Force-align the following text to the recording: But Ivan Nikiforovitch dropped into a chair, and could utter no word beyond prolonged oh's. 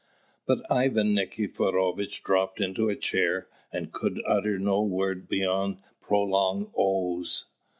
But 0.47 0.63
Ivan 0.71 1.13
Nikiforovitch 1.13 2.23
dropped 2.23 2.59
into 2.59 2.89
a 2.89 2.95
chair, 2.95 3.45
and 3.71 3.91
could 3.91 4.19
utter 4.25 4.57
no 4.57 4.81
word 4.81 5.29
beyond 5.29 5.77
prolonged 6.01 6.71
oh's. 6.75 7.45